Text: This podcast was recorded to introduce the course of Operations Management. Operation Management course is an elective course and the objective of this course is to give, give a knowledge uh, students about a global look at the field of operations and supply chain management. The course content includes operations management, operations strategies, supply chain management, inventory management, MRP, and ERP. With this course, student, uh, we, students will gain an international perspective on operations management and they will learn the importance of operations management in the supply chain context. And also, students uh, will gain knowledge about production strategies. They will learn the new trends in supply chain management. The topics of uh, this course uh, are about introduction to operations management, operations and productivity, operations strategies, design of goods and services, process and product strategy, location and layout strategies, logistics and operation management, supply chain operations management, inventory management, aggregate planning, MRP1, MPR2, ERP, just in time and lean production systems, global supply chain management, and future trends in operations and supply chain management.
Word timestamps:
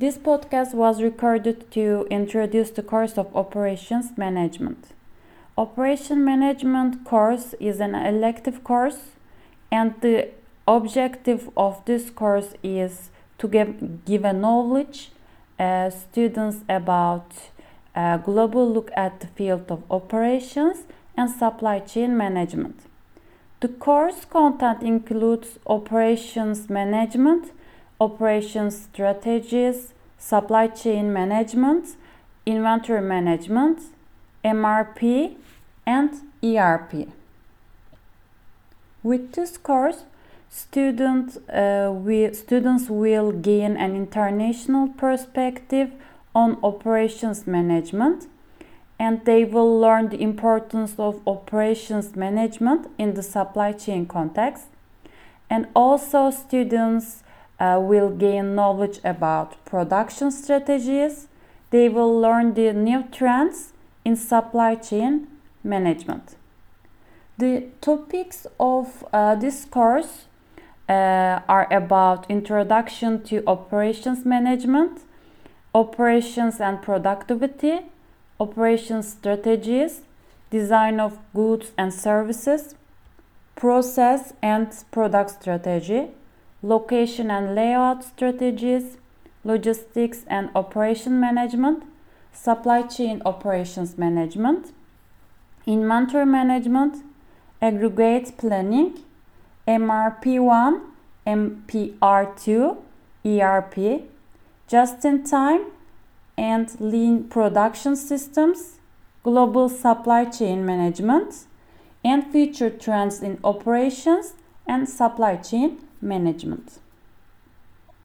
This 0.00 0.16
podcast 0.16 0.72
was 0.72 1.02
recorded 1.02 1.70
to 1.72 2.06
introduce 2.10 2.70
the 2.70 2.82
course 2.82 3.18
of 3.18 3.36
Operations 3.36 4.16
Management. 4.16 4.92
Operation 5.58 6.24
Management 6.24 7.04
course 7.04 7.54
is 7.60 7.80
an 7.80 7.94
elective 7.94 8.64
course 8.64 9.10
and 9.70 9.92
the 10.00 10.28
objective 10.66 11.50
of 11.54 11.84
this 11.84 12.08
course 12.08 12.54
is 12.62 13.10
to 13.36 13.46
give, 13.46 14.06
give 14.06 14.24
a 14.24 14.32
knowledge 14.32 15.10
uh, 15.58 15.90
students 15.90 16.60
about 16.66 17.30
a 17.94 18.18
global 18.24 18.72
look 18.72 18.90
at 18.96 19.20
the 19.20 19.26
field 19.26 19.70
of 19.70 19.82
operations 19.90 20.86
and 21.14 21.28
supply 21.28 21.78
chain 21.78 22.16
management. 22.16 22.80
The 23.60 23.68
course 23.68 24.24
content 24.24 24.82
includes 24.82 25.58
operations 25.66 26.70
management, 26.70 27.52
operations 28.00 28.88
strategies, 28.92 29.92
supply 30.18 30.66
chain 30.66 31.12
management, 31.12 31.96
inventory 32.46 33.02
management, 33.02 33.80
MRP, 34.44 35.36
and 35.86 36.10
ERP. 36.42 37.08
With 39.02 39.32
this 39.32 39.56
course, 39.56 40.04
student, 40.48 41.38
uh, 41.48 41.92
we, 41.94 42.32
students 42.32 42.88
will 42.88 43.32
gain 43.32 43.76
an 43.76 43.94
international 43.94 44.88
perspective 44.88 45.92
on 46.34 46.58
operations 46.62 47.46
management 47.46 48.26
and 48.98 49.24
they 49.24 49.44
will 49.44 49.80
learn 49.80 50.10
the 50.10 50.20
importance 50.20 50.94
of 50.98 51.26
operations 51.26 52.14
management 52.14 52.86
in 52.98 53.14
the 53.14 53.22
supply 53.22 53.72
chain 53.72 54.04
context. 54.06 54.66
And 55.48 55.66
also, 55.74 56.30
students 56.30 57.22
uh, 57.60 57.78
will 57.80 58.08
gain 58.08 58.54
knowledge 58.54 58.98
about 59.04 59.62
production 59.64 60.30
strategies. 60.30 61.28
They 61.70 61.88
will 61.88 62.18
learn 62.18 62.54
the 62.54 62.72
new 62.72 63.04
trends 63.12 63.72
in 64.04 64.16
supply 64.16 64.74
chain 64.74 65.28
management. 65.62 66.36
The 67.38 67.66
topics 67.80 68.46
of 68.58 69.04
uh, 69.12 69.34
this 69.34 69.64
course 69.64 70.24
uh, 70.88 71.40
are 71.48 71.68
about 71.70 72.28
introduction 72.30 73.22
to 73.24 73.44
operations 73.46 74.24
management, 74.24 75.02
operations 75.74 76.60
and 76.60 76.82
productivity, 76.82 77.80
operations 78.40 79.12
strategies, 79.12 80.00
design 80.50 80.98
of 80.98 81.18
goods 81.34 81.72
and 81.78 81.94
services, 81.94 82.74
process 83.54 84.32
and 84.42 84.72
product 84.90 85.30
strategy, 85.30 86.08
location 86.62 87.30
and 87.30 87.54
layout 87.54 88.04
strategies, 88.04 88.98
logistics 89.44 90.24
and 90.26 90.50
operation 90.54 91.18
management, 91.18 91.84
supply 92.32 92.82
chain 92.82 93.22
operations 93.24 93.96
management, 93.96 94.72
inventory 95.66 96.26
management, 96.26 97.04
aggregate 97.62 98.36
planning, 98.36 98.98
MRP1, 99.66 100.80
MPR2, 101.26 102.76
ERP, 103.24 104.02
just 104.66 105.04
in 105.04 105.24
time 105.24 105.66
and 106.36 106.80
lean 106.80 107.24
production 107.24 107.94
systems, 107.96 108.78
global 109.22 109.68
supply 109.68 110.24
chain 110.24 110.64
management, 110.64 111.46
and 112.02 112.32
future 112.32 112.70
trends 112.70 113.22
in 113.22 113.38
operations 113.44 114.32
and 114.66 114.88
supply 114.88 115.36
chain 115.36 115.78
management. 116.00 116.78